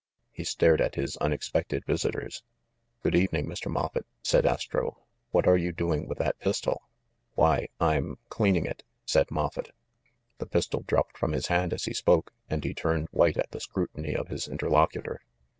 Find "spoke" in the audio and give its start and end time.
11.93-12.33